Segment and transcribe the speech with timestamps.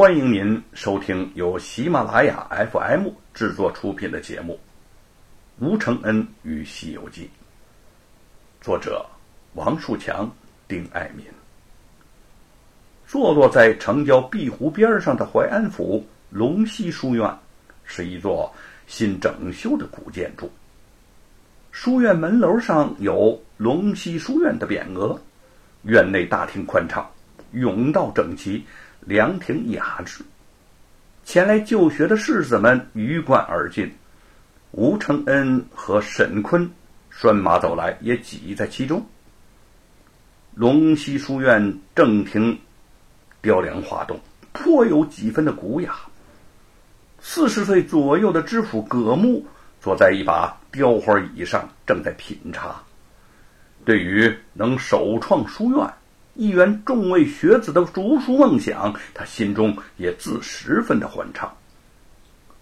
[0.00, 4.58] 欢迎您收听由喜马拉雅 FM 制作出品的节目
[5.62, 7.24] 《吴承恩与西游记》，
[8.64, 9.04] 作者
[9.52, 10.26] 王树强、
[10.66, 11.26] 丁爱民。
[13.06, 17.30] 坐落在城郊碧湖边上的淮安府龙溪书院，
[17.84, 18.50] 是一座
[18.86, 20.50] 新整修的古建筑。
[21.72, 25.20] 书院门楼上有“龙溪书院”的匾额，
[25.82, 27.06] 院内大厅宽敞，
[27.52, 28.64] 甬道整齐。
[29.00, 30.22] 凉亭雅致，
[31.24, 33.92] 前来就学的士子们鱼贯而进。
[34.72, 36.70] 吴承恩和沈坤
[37.10, 39.04] 拴马走来，也挤在其中。
[40.54, 42.56] 龙溪书院正厅
[43.40, 44.20] 雕梁画栋，
[44.52, 45.96] 颇有几分的古雅。
[47.20, 49.44] 四十岁左右的知府葛木
[49.80, 52.80] 坐在一把雕花椅上，正在品茶。
[53.84, 55.90] 对于能首创书院，
[56.34, 61.52] 一圆众位学子的读书梦想，他心中也自十分的欢畅。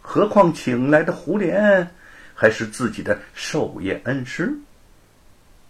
[0.00, 1.88] 何况请来的胡莲
[2.34, 4.52] 还是自己的授业恩师。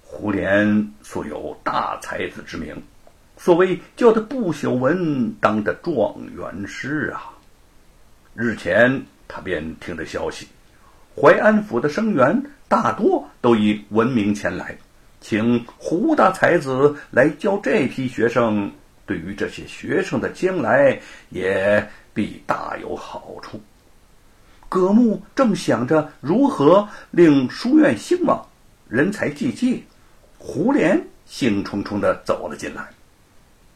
[0.00, 2.80] 胡莲素有大才子之名，
[3.36, 7.34] 所谓教他不朽文，当得状元师啊。
[8.32, 10.46] 日前他便听得消息，
[11.20, 14.78] 淮安府的生源大多都以闻名前来。
[15.20, 18.70] 请胡大才子来教这批学生，
[19.04, 20.98] 对于这些学生的将来
[21.30, 23.60] 也必大有好处。
[24.68, 28.46] 葛木正想着如何令书院兴旺，
[28.88, 29.82] 人才济济，
[30.38, 32.86] 胡莲兴冲冲的走了进来。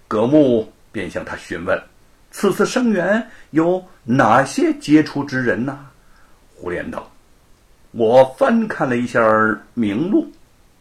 [0.06, 1.82] 葛木便向他询问
[2.30, 5.86] ：“此次生源有哪些杰出之人呢？”
[6.54, 7.10] 胡莲道
[7.92, 9.20] ：“我翻看了一下
[9.74, 10.30] 名录。”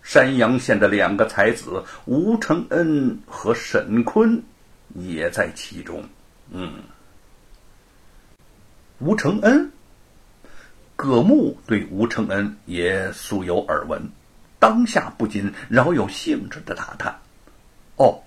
[0.01, 4.41] 山阳县的两个才子吴承恩和沈坤
[4.95, 6.03] 也在其中。
[6.49, 6.73] 嗯，
[8.99, 9.71] 吴承恩，
[10.95, 14.09] 葛木对吴承恩也素有耳闻，
[14.59, 17.19] 当下不禁饶有兴致的打探
[17.95, 18.19] ：“哦，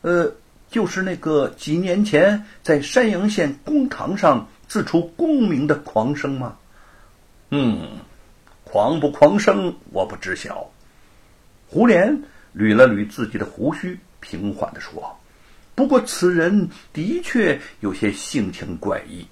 [0.00, 0.32] 呃，
[0.70, 6.56] 就是那个几年前在山阳县公堂上自出功名的狂生吗
[7.50, 7.98] ？”“嗯，
[8.64, 10.68] 狂不狂生，我不知晓。”
[11.70, 12.18] 胡莲
[12.56, 15.14] 捋了捋自己的胡须，平缓地说
[15.76, 19.26] ：“不过此人的确有些性情怪异，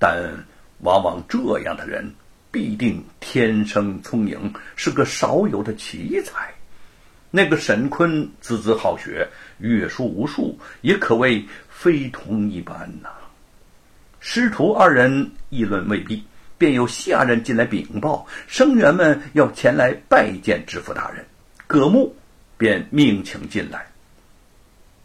[0.00, 0.34] 但
[0.80, 2.12] 往往这样的人
[2.50, 6.52] 必定天生聪颖，是个少有的奇才。
[7.30, 9.24] 那个沈坤孜孜好学，
[9.58, 13.10] 阅书无数，也可谓非同一般呐。”
[14.18, 16.24] 师徒二人议论未毕，
[16.58, 21.24] 便有下人进来禀报，生员们要前来拜见知府大人。
[21.70, 22.12] 葛木
[22.58, 23.86] 便命请进来。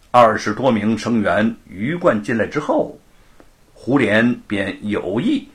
[0.09, 2.97] 二十多名生员鱼贯进来之后，
[3.75, 5.47] 胡莲便有意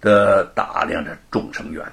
[0.00, 1.86] 的打量着众生员，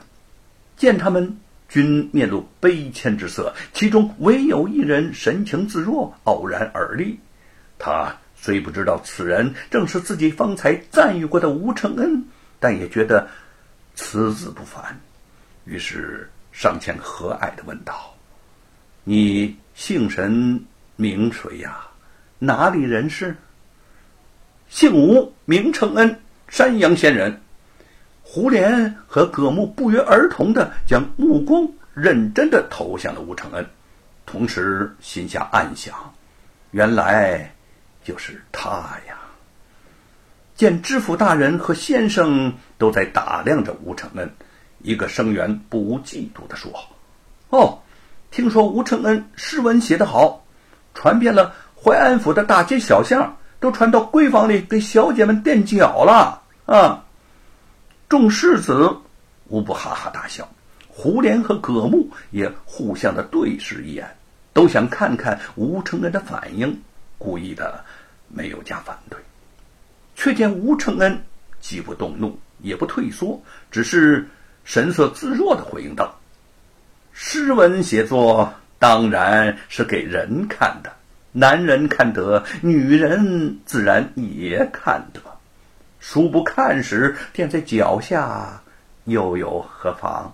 [0.76, 1.38] 见他们
[1.70, 7.20] 均面露悲谦之色，其中唯有一人神情自若，傲然而立。
[7.78, 12.26] 他虽不知道此人正是自己方才赞誉过的吴承恩，
[12.60, 13.28] 但也觉得
[13.94, 15.00] 此子不凡，
[15.66, 18.07] 于是上前和蔼的问道。
[19.10, 20.66] 你姓神
[20.98, 21.80] 名谁呀？
[22.40, 23.38] 哪里人士？
[24.68, 26.20] 姓吴，名承恩，
[26.50, 27.42] 山阳县人。
[28.22, 33.66] 胡莲和葛木不约而同的将目光认真的投向了吴承恩，
[34.26, 36.14] 同时心下暗想：
[36.72, 37.56] 原来
[38.04, 38.68] 就是他
[39.08, 39.18] 呀！
[40.58, 44.30] 见知府大人和先生都在打量着吴承恩，
[44.80, 46.70] 一个生员不无嫉妒的说
[47.52, 47.80] ：“哦。”
[48.30, 50.46] 听说吴承恩诗文写得好，
[50.94, 57.04] 传遍了淮安府的大街小巷，都传到闺房里给小姐们垫脚了啊！
[58.10, 58.96] 众世子
[59.48, 60.48] 无不哈哈大笑，
[60.88, 64.08] 胡莲和葛木也互相的对视一眼，
[64.54, 66.82] 都想看看吴承恩的反应，
[67.18, 67.84] 故意的
[68.28, 69.20] 没有加反对。
[70.16, 71.22] 却见吴承恩
[71.60, 74.28] 既不动怒，也不退缩，只是
[74.64, 76.17] 神色自若的回应道。
[77.20, 80.92] 诗文写作当然是给人看的，
[81.32, 85.20] 男人看得，女人自然也看得。
[86.00, 88.62] 书不看时，垫在脚下，
[89.06, 90.32] 又有何妨？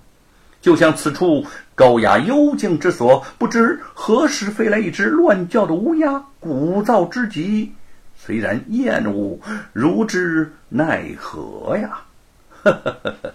[0.61, 7.71] 就像此处高雅幽静之所，不知何时飞来一只乱叫的乌鸦，鼓噪之极。
[8.17, 9.39] 虽然厌恶，
[9.71, 12.01] 如之奈何呀？
[12.61, 13.33] 呵呵呵呵。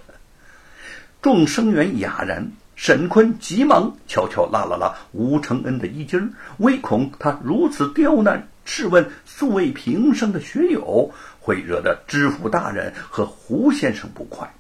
[1.23, 2.47] 众生员哑然。
[2.79, 14.55] 沈坤急忙悄悄拉了拉吴承恩的衣襟儿，唯恐他如此刁难，试问素未平生的学友会惹得知府大人和胡先生不快。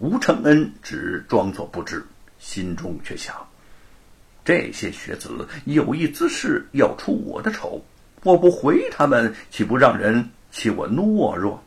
[0.00, 2.04] 吴承恩只装作不知，
[2.38, 3.34] 心中却想：
[4.44, 7.82] 这些学子有意滋事，要出我的丑，
[8.22, 11.64] 我不回他们，岂不让人欺我懦弱？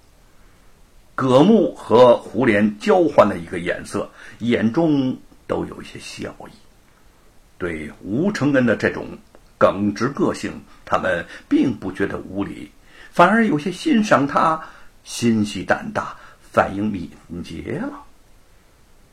[1.16, 4.10] 葛木和胡莲交换了一个眼色，
[4.40, 5.18] 眼中
[5.48, 6.52] 都有一些笑意。
[7.58, 9.08] 对吴承恩的这种
[9.58, 10.52] 耿直个性，
[10.84, 12.70] 他们并不觉得无礼，
[13.12, 14.62] 反而有些欣赏他
[15.06, 16.14] 心细胆大、
[16.52, 17.10] 反应敏
[17.42, 18.04] 捷了。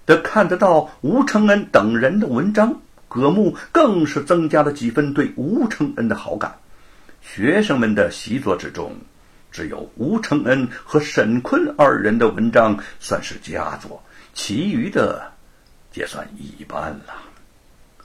[0.04, 2.74] 得看得到吴承恩等人的文章，
[3.06, 6.52] 葛木更是增加了几分对吴承恩的好感。
[7.20, 8.96] 学生们的习作之中，
[9.52, 14.02] 只有吴承恩和沈坤二人的文章算是佳作，
[14.32, 15.30] 其余的
[15.94, 17.14] 也算一般了。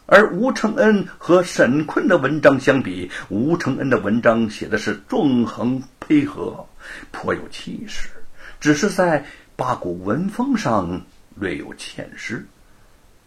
[0.05, 6.65] 而吴承恩和沈坤的文章相比，吴承恩的文章写的是纵横配合，
[7.11, 8.09] 颇有气势，
[8.59, 11.01] 只是在八股文风上
[11.35, 12.45] 略有欠失。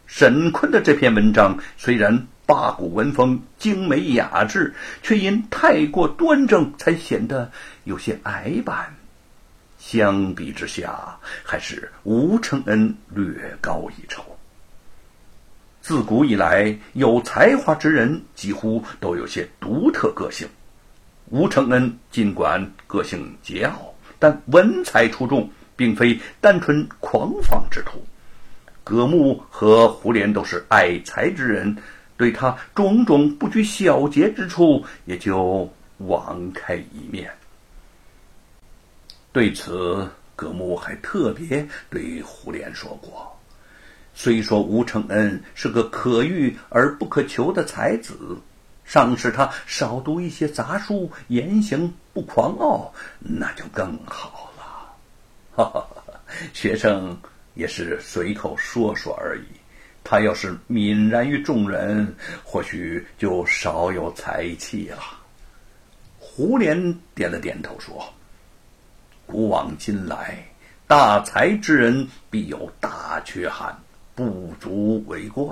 [0.07, 4.75] 沈坤的这篇文章虽然八股文风精美雅致，
[5.05, 7.49] 却因太过端正，才显得
[7.85, 8.93] 有些矮板。
[9.79, 14.21] 相比之下，还是吴承恩略高一筹。
[15.81, 20.49] 自古以来，有才华之人几乎都有些独特个性。
[21.27, 23.71] 吴承恩尽管个性桀骜，
[24.19, 28.05] 但文采出众，并非单纯狂放之徒。
[28.83, 31.77] 葛木和胡琏都是爱才之人，
[32.21, 37.31] 对他种种不拘小节之处，也就网开一面。
[39.33, 40.07] 对此，
[40.37, 43.35] 葛木还特别对胡琏说过。
[44.13, 48.37] 虽说吴承恩是个可遇而不可求的才子，
[48.85, 54.95] 尚使他少读一些杂书，言行不狂傲，那就更好了。
[55.57, 55.89] 哈哈，
[56.53, 57.17] 学生
[57.55, 59.60] 也是随口说说而已。
[60.03, 62.15] 他要是泯然于众人，
[62.45, 64.99] 或许就少有才气了。
[66.19, 68.05] 胡琏点了点头，说
[69.27, 70.43] ：“古往今来，
[70.87, 73.77] 大才之人必有大缺憾。”
[74.13, 75.47] 不足为怪。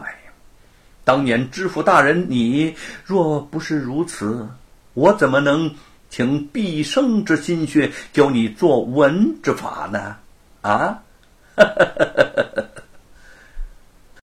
[1.03, 4.47] 当年知府大人，你若不是如此，
[4.93, 5.75] 我怎么能
[6.11, 10.17] 请毕生之心血教你做文之法呢？
[10.61, 11.03] 啊！